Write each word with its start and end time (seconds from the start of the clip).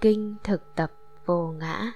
Kinh 0.00 0.36
thực 0.44 0.74
tập 0.76 0.92
vô 1.26 1.54
ngã 1.58 1.92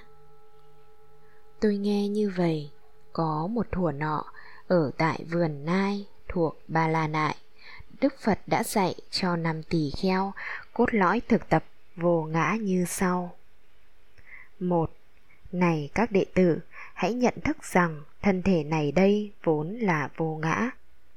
Tôi 1.61 1.77
nghe 1.77 2.07
như 2.07 2.31
vậy, 2.37 2.71
có 3.13 3.47
một 3.47 3.67
thủa 3.71 3.91
nọ 3.91 4.23
ở 4.67 4.91
tại 4.97 5.25
vườn 5.31 5.65
Nai 5.65 6.07
thuộc 6.27 6.61
Ba 6.67 6.87
La 6.87 7.07
Nại. 7.07 7.35
Đức 8.01 8.13
Phật 8.19 8.39
đã 8.47 8.63
dạy 8.63 8.95
cho 9.11 9.35
năm 9.35 9.63
tỷ 9.63 9.91
kheo 10.01 10.33
cốt 10.73 10.93
lõi 10.93 11.21
thực 11.29 11.49
tập 11.49 11.63
vô 11.95 12.23
ngã 12.23 12.57
như 12.61 12.85
sau. 12.87 13.35
một 14.59 14.91
Này 15.51 15.89
các 15.93 16.11
đệ 16.11 16.25
tử, 16.33 16.59
hãy 16.93 17.13
nhận 17.13 17.33
thức 17.43 17.57
rằng 17.63 18.01
thân 18.21 18.41
thể 18.43 18.63
này 18.63 18.91
đây 18.91 19.31
vốn 19.43 19.75
là 19.75 20.09
vô 20.17 20.39
ngã. 20.41 20.69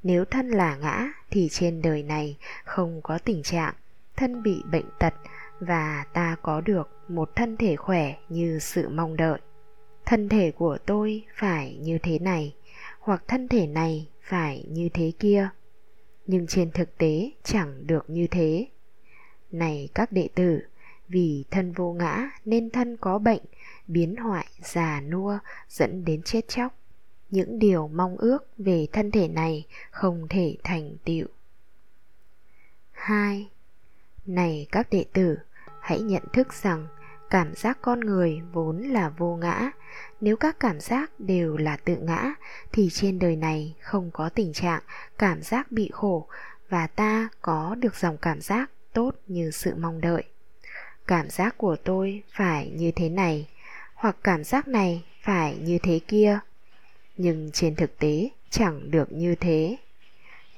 Nếu 0.02 0.24
thân 0.24 0.48
là 0.48 0.76
ngã 0.76 1.12
thì 1.30 1.48
trên 1.50 1.82
đời 1.82 2.02
này 2.02 2.36
không 2.64 3.00
có 3.02 3.18
tình 3.18 3.42
trạng 3.42 3.74
thân 4.16 4.42
bị 4.42 4.62
bệnh 4.70 4.88
tật 4.98 5.14
và 5.60 6.04
ta 6.12 6.36
có 6.42 6.60
được 6.60 6.88
một 7.08 7.30
thân 7.36 7.56
thể 7.56 7.76
khỏe 7.76 8.14
như 8.28 8.58
sự 8.58 8.88
mong 8.88 9.16
đợi. 9.16 9.40
Thân 10.06 10.28
thể 10.28 10.50
của 10.50 10.78
tôi 10.86 11.24
phải 11.36 11.76
như 11.80 11.98
thế 12.02 12.18
này, 12.18 12.54
hoặc 13.00 13.24
thân 13.28 13.48
thể 13.48 13.66
này 13.66 14.08
phải 14.22 14.64
như 14.68 14.88
thế 14.88 15.12
kia. 15.18 15.48
Nhưng 16.26 16.46
trên 16.46 16.70
thực 16.70 16.98
tế 16.98 17.30
chẳng 17.44 17.86
được 17.86 18.10
như 18.10 18.26
thế. 18.26 18.68
Này 19.50 19.88
các 19.94 20.12
đệ 20.12 20.28
tử, 20.34 20.60
vì 21.08 21.44
thân 21.50 21.72
vô 21.72 21.92
ngã 21.92 22.30
nên 22.44 22.70
thân 22.70 22.96
có 22.96 23.18
bệnh, 23.18 23.42
biến 23.86 24.16
hoại, 24.16 24.46
già 24.62 25.00
nua, 25.00 25.38
dẫn 25.68 26.04
đến 26.04 26.22
chết 26.22 26.48
chóc. 26.48 26.74
Những 27.30 27.58
điều 27.58 27.88
mong 27.88 28.16
ước 28.16 28.38
về 28.58 28.86
thân 28.92 29.10
thể 29.10 29.28
này 29.28 29.66
không 29.90 30.26
thể 30.30 30.56
thành 30.64 30.96
tựu. 31.04 31.26
2. 32.92 33.50
Này 34.26 34.66
các 34.72 34.86
đệ 34.90 35.04
tử, 35.12 35.38
hãy 35.80 36.00
nhận 36.00 36.22
thức 36.32 36.52
rằng 36.52 36.86
cảm 37.30 37.54
giác 37.54 37.78
con 37.82 38.00
người 38.00 38.40
vốn 38.52 38.82
là 38.82 39.08
vô 39.08 39.36
ngã. 39.36 39.70
Nếu 40.20 40.36
các 40.36 40.60
cảm 40.60 40.80
giác 40.80 41.20
đều 41.20 41.56
là 41.56 41.76
tự 41.76 41.96
ngã 41.96 42.34
thì 42.72 42.88
trên 42.92 43.18
đời 43.18 43.36
này 43.36 43.74
không 43.80 44.10
có 44.10 44.28
tình 44.28 44.52
trạng 44.52 44.82
cảm 45.18 45.42
giác 45.42 45.72
bị 45.72 45.90
khổ 45.92 46.28
và 46.68 46.86
ta 46.86 47.28
có 47.40 47.74
được 47.78 47.94
dòng 47.94 48.16
cảm 48.16 48.40
giác 48.40 48.70
tốt 48.92 49.10
như 49.26 49.50
sự 49.50 49.74
mong 49.76 50.00
đợi. 50.00 50.22
Cảm 51.06 51.30
giác 51.30 51.58
của 51.58 51.76
tôi 51.84 52.22
phải 52.30 52.70
như 52.70 52.90
thế 52.90 53.08
này 53.08 53.48
hoặc 53.94 54.16
cảm 54.24 54.44
giác 54.44 54.68
này 54.68 55.04
phải 55.22 55.56
như 55.56 55.78
thế 55.82 56.00
kia. 56.08 56.38
Nhưng 57.16 57.50
trên 57.52 57.74
thực 57.74 57.98
tế 57.98 58.28
chẳng 58.50 58.90
được 58.90 59.12
như 59.12 59.34
thế. 59.34 59.76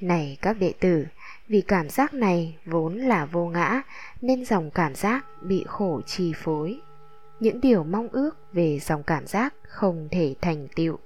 Này 0.00 0.38
các 0.42 0.52
đệ 0.52 0.72
tử 0.80 1.06
vì 1.48 1.60
cảm 1.60 1.88
giác 1.88 2.14
này 2.14 2.56
vốn 2.64 2.96
là 2.96 3.24
vô 3.24 3.46
ngã 3.46 3.82
nên 4.20 4.44
dòng 4.44 4.70
cảm 4.70 4.94
giác 4.94 5.26
bị 5.42 5.64
khổ 5.68 6.00
chi 6.06 6.32
phối 6.36 6.80
những 7.40 7.60
điều 7.60 7.84
mong 7.84 8.08
ước 8.08 8.52
về 8.52 8.78
dòng 8.78 9.02
cảm 9.02 9.26
giác 9.26 9.54
không 9.62 10.08
thể 10.10 10.34
thành 10.40 10.68
tựu 10.76 10.98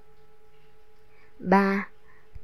3. 1.39 1.89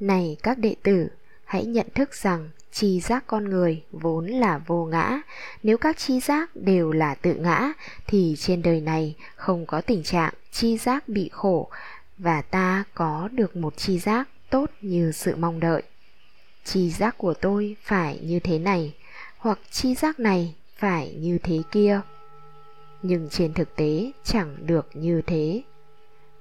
Này 0.01 0.37
các 0.43 0.59
đệ 0.59 0.77
tử, 0.83 1.09
hãy 1.45 1.65
nhận 1.65 1.87
thức 1.95 2.15
rằng 2.15 2.51
chi 2.73 3.01
giác 3.01 3.25
con 3.27 3.45
người 3.45 3.83
vốn 3.91 4.27
là 4.27 4.59
vô 4.59 4.85
ngã. 4.85 5.21
Nếu 5.63 5.79
các 5.79 5.99
chi 5.99 6.21
giác 6.21 6.51
đều 6.57 6.93
là 6.93 7.15
tự 7.15 7.35
ngã 7.35 7.73
thì 8.07 8.35
trên 8.39 8.63
đời 8.63 8.81
này 8.81 9.15
không 9.35 9.67
có 9.67 9.81
tình 9.81 10.03
trạng 10.03 10.35
chi 10.51 10.79
giác 10.79 11.09
bị 11.09 11.29
khổ 11.33 11.71
và 12.19 12.43
ta 12.43 12.85
có 12.95 13.29
được 13.33 13.57
một 13.57 13.77
chi 13.77 13.99
giác 13.99 14.29
tốt 14.51 14.71
như 14.81 15.13
sự 15.13 15.37
mong 15.37 15.61
đợi 15.61 15.83
chi 16.69 16.91
giác 16.91 17.19
của 17.19 17.35
tôi 17.35 17.77
phải 17.83 18.21
như 18.23 18.41
thế 18.41 18.59
này 18.59 18.95
hoặc 19.39 19.59
chi 19.71 19.95
giác 19.95 20.21
này 20.21 20.55
phải 20.77 21.15
như 21.19 21.39
thế 21.39 21.63
kia 21.71 22.01
nhưng 23.03 23.29
trên 23.29 23.53
thực 23.53 23.77
tế 23.77 24.13
chẳng 24.25 24.67
được 24.67 24.89
như 24.95 25.23
thế 25.27 25.63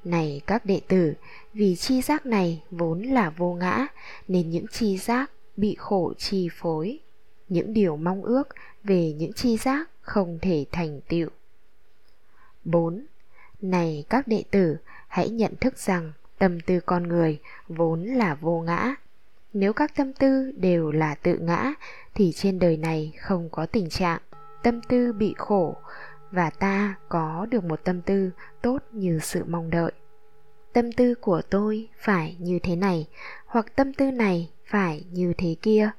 này 0.04 0.42
các 0.48 0.66
đệ 0.66 0.82
tử 0.88 1.14
vì 1.54 1.76
chi 1.76 2.02
giác 2.02 2.26
này 2.26 2.64
vốn 2.72 3.02
là 3.02 3.30
vô 3.30 3.54
ngã 3.54 3.88
nên 4.28 4.50
những 4.50 4.66
chi 4.68 4.98
giác 4.98 5.32
bị 5.58 5.76
khổ 5.80 6.14
chi 6.18 6.50
phối 6.52 7.00
những 7.50 7.74
điều 7.74 7.98
mong 7.98 8.24
ước 8.24 8.48
về 8.84 9.14
những 9.14 9.34
chi 9.34 9.58
giác 9.58 9.90
không 10.02 10.40
thể 10.42 10.66
thành 10.72 11.02
tựu 11.02 11.30
4. 12.68 13.06
Này 13.62 14.06
các 14.10 14.28
đệ 14.28 14.44
tử, 14.52 14.78
hãy 15.08 15.30
nhận 15.30 15.56
thức 15.56 15.78
rằng 15.78 16.12
tâm 16.38 16.60
tư 16.60 16.80
con 16.80 17.08
người 17.08 17.40
vốn 17.68 18.04
là 18.04 18.36
vô 18.36 18.62
ngã 18.62 18.96
nếu 19.54 19.74
các 19.74 19.96
tâm 19.96 20.14
tư 20.14 20.52
đều 20.58 20.92
là 20.92 21.16
tự 21.16 21.38
ngã, 21.38 21.74
thì 22.16 22.32
trên 22.32 22.60
đời 22.60 22.78
này 22.78 23.14
không 23.20 23.50
có 23.50 23.66
tình 23.66 23.90
trạng 23.90 24.22
tâm 24.64 24.82
tư 24.82 25.14
bị 25.14 25.34
khổ 25.38 25.76
và 26.32 26.50
ta 26.50 26.96
có 27.10 27.48
được 27.52 27.64
một 27.64 27.80
tâm 27.84 28.02
tư 28.02 28.32
tốt 28.62 28.78
như 28.92 29.20
sự 29.24 29.44
mong 29.48 29.70
đợi. 29.70 29.92
Tâm 30.74 30.92
tư 30.92 31.16
của 31.16 31.42
tôi 31.50 31.90
phải 32.00 32.38
như 32.40 32.60
thế 32.64 32.76
này, 32.76 33.08
hoặc 33.46 33.76
tâm 33.76 33.94
tư 33.94 34.12
này 34.12 34.52
phải 34.66 35.06
như 35.12 35.34
thế 35.38 35.56
kia. 35.62 35.90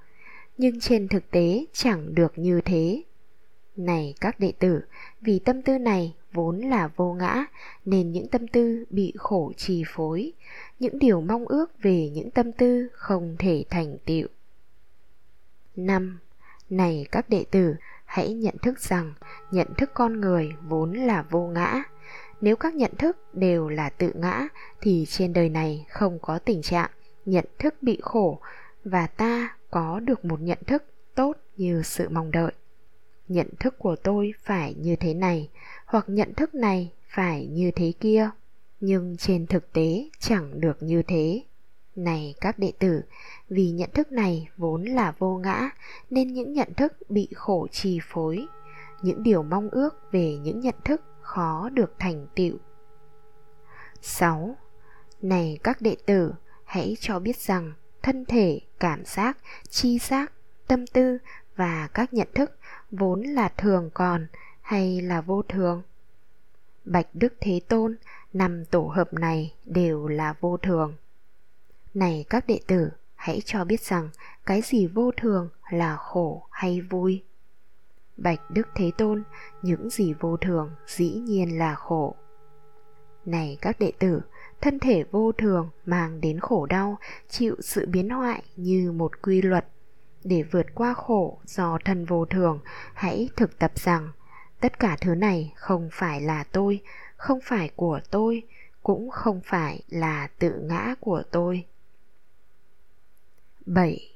Nhưng 0.59 0.81
trên 0.81 1.09
thực 1.09 1.31
tế 1.31 1.65
chẳng 1.73 2.15
được 2.15 2.33
như 2.39 2.61
thế 2.61 3.03
này 3.79 4.15
các 4.21 4.41
đệ 4.41 4.53
tử 4.59 4.81
vì 5.21 5.39
tâm 5.39 5.63
tư 5.63 5.79
này 5.79 6.15
vốn 6.33 6.61
là 6.61 6.89
vô 6.97 7.13
ngã 7.13 7.45
nên 7.85 8.13
những 8.13 8.29
tâm 8.29 8.49
tư 8.49 8.85
bị 8.91 9.13
khổ 9.17 9.53
trì 9.57 9.85
phối 9.87 10.33
những 10.79 10.99
điều 10.99 11.21
mong 11.21 11.45
ước 11.47 11.83
về 11.83 12.09
những 12.09 12.31
tâm 12.31 12.53
tư 12.53 12.89
không 12.93 13.37
thể 13.39 13.65
thành 13.71 13.97
tựu 14.05 14.29
5. 15.79 16.19
Này 16.71 17.07
các 17.11 17.29
đệ 17.29 17.45
tử, 17.51 17.75
hãy 18.05 18.33
nhận 18.35 18.55
thức 18.63 18.81
rằng 18.81 19.15
nhận 19.51 19.67
thức 19.77 19.91
con 19.95 20.21
người 20.21 20.53
vốn 20.63 20.93
là 20.93 21.25
vô 21.31 21.47
ngã. 21.47 21.83
Nếu 22.41 22.57
các 22.57 22.75
nhận 22.75 22.91
thức 22.99 23.35
đều 23.35 23.69
là 23.69 23.91
tự 23.91 24.13
ngã 24.15 24.49
thì 24.81 25.05
trên 25.09 25.33
đời 25.33 25.49
này 25.49 25.87
không 25.91 26.19
có 26.23 26.39
tình 26.39 26.63
trạng 26.63 26.91
nhận 27.25 27.45
thức 27.59 27.75
bị 27.83 27.99
khổ 28.03 28.41
và 28.85 29.07
ta 29.07 29.57
có 29.71 30.01
được 30.01 30.25
một 30.25 30.41
nhận 30.41 30.59
thức 30.67 30.85
tốt 31.15 31.33
như 31.57 31.83
sự 31.85 32.09
mong 32.09 32.31
đợi. 32.31 32.53
Nhận 33.29 33.49
thức 33.61 33.75
của 33.79 33.97
tôi 33.97 34.33
phải 34.43 34.75
như 34.75 34.97
thế 34.97 35.15
này 35.15 35.51
hoặc 35.87 36.05
nhận 36.09 36.35
thức 36.35 36.55
này 36.55 36.93
phải 37.09 37.47
như 37.47 37.71
thế 37.71 37.93
kia 38.01 38.31
nhưng 38.81 39.17
trên 39.17 39.47
thực 39.47 39.73
tế 39.73 40.09
chẳng 40.19 40.61
được 40.61 40.83
như 40.83 41.03
thế 41.03 41.43
này 41.97 42.35
các 42.41 42.59
đệ 42.59 42.73
tử 42.79 43.01
vì 43.49 43.71
nhận 43.71 43.91
thức 43.95 44.13
này 44.13 44.49
vốn 44.57 44.85
là 44.85 45.13
vô 45.19 45.37
ngã 45.37 45.71
nên 46.11 46.33
những 46.33 46.53
nhận 46.53 46.75
thức 46.75 46.93
bị 47.09 47.29
khổ 47.35 47.67
trì 47.73 47.99
phối 48.03 48.47
những 49.03 49.23
điều 49.23 49.43
mong 49.43 49.69
ước 49.71 50.13
về 50.13 50.37
những 50.37 50.61
nhận 50.61 50.75
thức 50.85 51.03
khó 51.21 51.69
được 51.69 51.95
thành 51.99 52.27
tựu 52.35 52.59
6. 54.03 54.57
Này 55.23 55.59
các 55.63 55.81
đệ 55.81 55.97
tử, 56.07 56.35
hãy 56.65 56.97
cho 57.01 57.19
biết 57.19 57.37
rằng 57.37 57.73
thân 58.03 58.25
thể, 58.25 58.61
cảm 58.81 59.05
giác, 59.05 59.39
chi 59.71 59.99
giác, 59.99 60.33
tâm 60.67 60.87
tư 60.87 61.19
và 61.57 61.89
các 61.95 62.15
nhận 62.15 62.29
thức 62.35 62.58
vốn 62.91 63.23
là 63.23 63.49
thường 63.49 63.91
còn 63.95 64.27
hay 64.61 65.01
là 65.01 65.21
vô 65.21 65.43
thường? 65.43 65.83
Bạch 66.85 67.07
Đức 67.15 67.35
Thế 67.41 67.61
Tôn, 67.69 67.97
năm 68.33 68.65
tổ 68.65 68.83
hợp 68.83 69.13
này 69.13 69.55
đều 69.65 70.09
là 70.09 70.35
vô 70.41 70.57
thường. 70.57 70.95
Này 71.95 72.25
các 72.31 72.47
đệ 72.47 72.61
tử, 72.67 72.91
hãy 73.15 73.41
cho 73.45 73.65
biết 73.65 73.81
rằng 73.81 74.09
cái 74.47 74.63
gì 74.63 74.87
vô 74.87 75.11
thường 75.17 75.49
là 75.71 75.97
khổ 75.97 76.47
hay 76.51 76.81
vui. 76.81 77.25
Bạch 78.17 78.51
Đức 78.51 78.69
Thế 78.75 78.91
Tôn, 78.99 79.23
những 79.63 79.91
gì 79.91 80.15
vô 80.21 80.37
thường 80.37 80.71
dĩ 80.87 81.11
nhiên 81.11 81.59
là 81.59 81.75
khổ. 81.75 82.15
Này 83.25 83.59
các 83.61 83.81
đệ 83.81 83.93
tử, 83.99 84.21
thân 84.61 84.79
thể 84.79 85.05
vô 85.11 85.33
thường 85.33 85.71
mang 85.87 86.21
đến 86.21 86.41
khổ 86.41 86.67
đau, 86.67 86.99
chịu 87.29 87.57
sự 87.61 87.87
biến 87.87 88.11
hoại 88.11 88.43
như 88.57 88.93
một 88.93 89.23
quy 89.23 89.43
luật. 89.43 89.67
Để 90.25 90.43
vượt 90.43 90.67
qua 90.75 90.95
khổ 90.95 91.39
do 91.45 91.79
thân 91.85 92.05
vô 92.05 92.25
thường, 92.25 92.61
hãy 92.95 93.29
thực 93.37 93.59
tập 93.59 93.73
rằng 93.75 94.09
tất 94.61 94.79
cả 94.79 94.97
thứ 95.01 95.15
này 95.15 95.53
không 95.57 95.89
phải 95.93 96.21
là 96.21 96.45
tôi, 96.53 96.81
không 97.17 97.39
phải 97.45 97.71
của 97.77 98.01
tôi 98.11 98.43
cũng 98.83 99.11
không 99.11 99.41
phải 99.45 99.83
là 99.89 100.29
tự 100.39 100.61
ngã 100.61 100.95
của 101.01 101.23
tôi 101.31 101.65
7. 103.67 104.13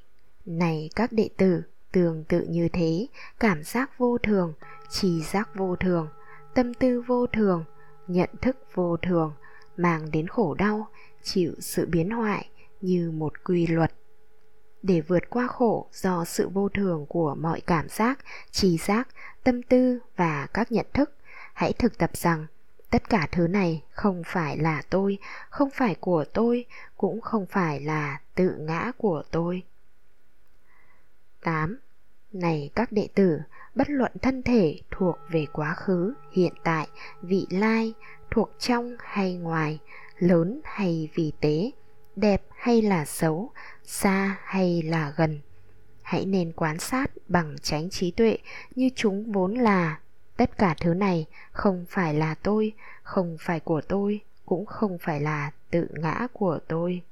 Này 0.47 0.91
các 0.95 1.13
đệ 1.13 1.29
tử, 1.37 1.63
tương 1.93 2.25
tự 2.25 2.47
như 2.49 2.69
thế, 2.69 3.07
cảm 3.41 3.63
giác 3.63 3.99
vô 3.99 4.19
thường, 4.19 4.55
trì 4.91 5.23
giác 5.23 5.51
vô 5.55 5.77
thường, 5.77 6.09
tâm 6.55 6.75
tư 6.75 7.01
vô 7.01 7.27
thường, 7.27 7.65
nhận 8.07 8.31
thức 8.43 8.57
vô 8.75 8.97
thường, 8.97 9.33
mang 9.77 10.11
đến 10.11 10.27
khổ 10.27 10.55
đau, 10.55 10.89
chịu 11.23 11.53
sự 11.61 11.87
biến 11.87 12.11
hoại 12.11 12.49
như 12.81 13.11
một 13.11 13.45
quy 13.45 13.67
luật. 13.67 13.93
Để 14.83 15.01
vượt 15.01 15.31
qua 15.31 15.47
khổ 15.47 15.87
do 15.93 16.25
sự 16.25 16.49
vô 16.49 16.69
thường 16.69 17.07
của 17.09 17.35
mọi 17.35 17.61
cảm 17.61 17.89
giác, 17.89 18.19
trì 18.51 18.79
giác, 18.79 19.09
tâm 19.45 19.63
tư 19.63 19.99
và 20.17 20.47
các 20.55 20.73
nhận 20.73 20.87
thức, 20.95 21.17
hãy 21.53 21.73
thực 21.73 21.99
tập 21.99 22.11
rằng 22.17 22.47
tất 22.91 23.09
cả 23.09 23.29
thứ 23.33 23.47
này 23.47 23.83
không 23.91 24.23
phải 24.27 24.59
là 24.59 24.83
tôi 24.91 25.19
không 25.51 25.71
phải 25.71 25.95
của 25.95 26.25
tôi 26.33 26.65
cũng 26.97 27.21
không 27.21 27.47
phải 27.47 27.81
là 27.81 28.21
tự 28.35 28.57
ngã 28.59 28.93
của 28.99 29.23
tôi 29.31 29.63
8. 31.43 31.79
Này 32.33 32.71
các 32.75 32.93
đệ 32.93 33.09
tử, 33.15 33.39
bất 33.75 33.91
luận 33.91 34.13
thân 34.23 34.43
thể 34.43 34.81
thuộc 34.91 35.19
về 35.31 35.47
quá 35.53 35.75
khứ, 35.75 36.15
hiện 36.33 36.53
tại, 36.65 36.89
vị 37.23 37.47
lai, 37.51 37.95
thuộc 38.31 38.51
trong 38.59 38.97
hay 38.99 39.35
ngoài, 39.35 39.79
lớn 40.19 40.61
hay 40.65 41.09
vì 41.15 41.33
tế, 41.41 41.71
đẹp 42.17 42.43
hay 42.57 42.83
là 42.83 43.05
xấu, 43.05 43.51
xa 43.85 44.37
hay 44.45 44.83
là 44.83 45.13
gần. 45.17 45.41
Hãy 46.03 46.25
nên 46.27 46.53
quan 46.53 46.79
sát 46.79 47.11
bằng 47.29 47.57
tránh 47.63 47.91
trí 47.91 48.11
tuệ 48.11 48.39
như 48.75 48.91
chúng 48.97 49.33
vốn 49.33 49.55
là. 49.55 50.01
Tất 50.37 50.59
cả 50.59 50.75
thứ 50.81 50.95
này 50.95 51.27
không 51.53 51.85
phải 51.89 52.15
là 52.15 52.35
tôi, 52.35 52.73
không 53.03 53.37
phải 53.41 53.61
của 53.61 53.81
tôi, 53.81 54.21
cũng 54.47 54.67
không 54.67 54.99
phải 54.99 55.21
là 55.21 55.51
tự 55.71 55.89
ngã 55.91 56.27
của 56.33 56.59
tôi. 56.69 57.03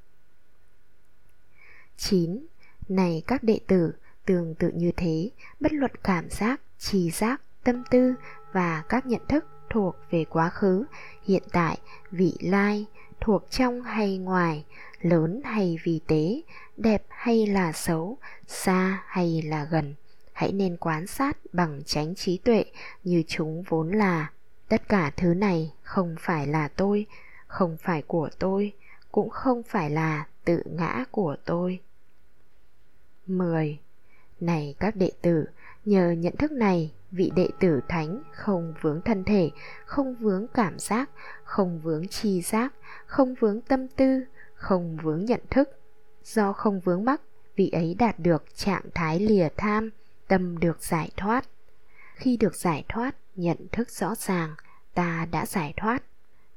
9. 1.96 2.46
Này 2.88 3.22
các 3.26 3.42
đệ 3.42 3.60
tử, 3.66 3.92
tương 4.26 4.54
tự 4.54 4.70
như 4.74 4.92
thế, 4.96 5.30
bất 5.60 5.72
luận 5.72 5.90
cảm 6.02 6.30
giác, 6.30 6.60
trì 6.78 7.10
giác, 7.10 7.42
tâm 7.64 7.82
tư 7.90 8.14
và 8.52 8.82
các 8.88 9.06
nhận 9.06 9.20
thức 9.28 9.44
thuộc 9.70 9.96
về 10.10 10.24
quá 10.24 10.50
khứ, 10.50 10.84
hiện 11.22 11.42
tại, 11.52 11.78
vị 12.10 12.36
lai, 12.40 12.86
thuộc 13.20 13.50
trong 13.50 13.82
hay 13.82 14.18
ngoài, 14.18 14.64
lớn 15.00 15.40
hay 15.44 15.78
vi 15.84 16.00
tế, 16.06 16.42
đẹp 16.76 17.02
hay 17.08 17.46
là 17.46 17.72
xấu, 17.72 18.18
xa 18.46 19.02
hay 19.06 19.42
là 19.42 19.64
gần. 19.70 19.94
Hãy 20.32 20.52
nên 20.52 20.76
quan 20.76 21.06
sát 21.06 21.36
bằng 21.52 21.82
tránh 21.86 22.14
trí 22.14 22.38
tuệ 22.38 22.64
như 23.04 23.22
chúng 23.26 23.62
vốn 23.62 23.90
là. 23.90 24.30
Tất 24.68 24.88
cả 24.88 25.10
thứ 25.16 25.34
này 25.34 25.72
không 25.82 26.16
phải 26.20 26.46
là 26.46 26.68
tôi, 26.68 27.06
không 27.46 27.76
phải 27.82 28.02
của 28.02 28.28
tôi, 28.38 28.72
cũng 29.12 29.30
không 29.30 29.62
phải 29.62 29.90
là 29.90 30.26
tự 30.44 30.62
ngã 30.66 31.04
của 31.10 31.36
tôi. 31.44 31.80
10. 33.26 33.78
Này 34.40 34.74
các 34.78 34.96
đệ 34.96 35.10
tử, 35.22 35.44
nhờ 35.84 36.10
nhận 36.10 36.36
thức 36.36 36.52
này, 36.52 36.92
vị 37.10 37.30
đệ 37.36 37.48
tử 37.60 37.80
thánh 37.88 38.22
không 38.32 38.74
vướng 38.80 39.00
thân 39.02 39.24
thể, 39.24 39.50
không 39.84 40.14
vướng 40.14 40.46
cảm 40.54 40.78
giác, 40.78 41.10
không 41.44 41.80
vướng 41.80 42.08
chi 42.08 42.42
giác, 42.42 42.74
không 43.06 43.34
vướng 43.34 43.60
tâm 43.60 43.88
tư, 43.88 44.20
không 44.60 44.96
vướng 45.02 45.24
nhận 45.24 45.40
thức. 45.50 45.68
Do 46.24 46.52
không 46.52 46.80
vướng 46.80 47.04
mắc, 47.04 47.20
vị 47.56 47.70
ấy 47.70 47.94
đạt 47.94 48.18
được 48.18 48.44
trạng 48.56 48.82
thái 48.94 49.20
lìa 49.20 49.48
tham, 49.56 49.90
tâm 50.28 50.58
được 50.58 50.82
giải 50.82 51.10
thoát. 51.16 51.48
Khi 52.14 52.36
được 52.36 52.54
giải 52.54 52.84
thoát, 52.88 53.16
nhận 53.36 53.56
thức 53.72 53.90
rõ 53.90 54.14
ràng, 54.14 54.54
ta 54.94 55.26
đã 55.30 55.46
giải 55.46 55.74
thoát. 55.76 56.02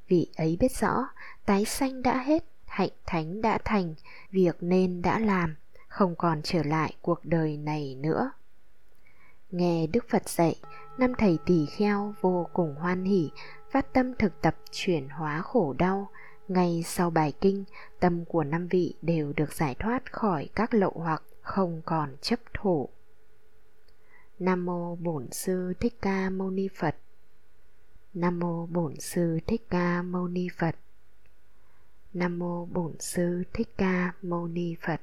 Vị 0.08 0.28
ấy 0.36 0.58
biết 0.60 0.72
rõ, 0.80 1.08
tái 1.46 1.66
sanh 1.66 2.02
đã 2.04 2.18
hết, 2.18 2.44
hạnh 2.66 2.90
thánh 3.06 3.42
đã 3.42 3.58
thành, 3.66 3.96
việc 4.32 4.56
nên 4.60 5.02
đã 5.02 5.20
làm, 5.20 5.56
không 5.88 6.16
còn 6.16 6.42
trở 6.44 6.64
lại 6.64 6.96
cuộc 7.02 7.26
đời 7.26 7.58
này 7.58 7.96
nữa. 8.00 8.32
Nghe 9.52 9.88
Đức 9.88 10.06
Phật 10.10 10.30
dạy, 10.30 10.56
năm 10.98 11.14
thầy 11.18 11.38
tỳ 11.46 11.66
kheo 11.66 12.14
vô 12.22 12.48
cùng 12.54 12.76
hoan 12.76 13.04
hỷ, 13.04 13.32
phát 13.72 13.94
tâm 13.94 14.14
thực 14.20 14.42
tập 14.42 14.56
chuyển 14.72 15.10
hóa 15.10 15.42
khổ 15.42 15.76
đau. 15.78 16.10
Ngay 16.48 16.84
sau 16.86 17.10
bài 17.10 17.34
kinh, 17.42 17.64
tâm 18.00 18.26
của 18.26 18.44
năm 18.44 18.68
vị 18.68 18.94
đều 19.02 19.34
được 19.34 19.54
giải 19.54 19.76
thoát 19.80 20.14
khỏi 20.14 20.50
các 20.56 20.74
lậu 20.74 20.94
hoặc 20.96 21.24
không 21.42 21.82
còn 21.86 22.16
chấp 22.22 22.40
thủ. 22.54 22.90
Nam 24.40 24.66
mô 24.66 24.96
Bổn 24.96 25.32
sư 25.32 25.74
Thích 25.80 25.96
Ca 26.02 26.30
Mâu 26.30 26.52
Ni 26.52 26.68
Phật. 26.76 26.96
Nam 28.14 28.40
mô 28.40 28.66
Bổn 28.66 29.00
sư 29.00 29.40
Thích 29.48 29.66
Ca 29.70 30.02
Mâu 30.02 30.28
Ni 30.28 30.48
Phật. 30.58 30.76
Nam 32.14 32.40
mô 32.40 32.66
Bổn 32.66 32.96
sư 33.00 33.44
Thích 33.54 33.70
Ca 33.78 34.14
Mâu 34.22 34.48
Ni 34.48 34.76
Phật. 34.82 35.02